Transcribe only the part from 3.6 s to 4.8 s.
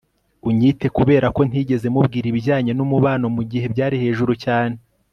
byari hejuru cyane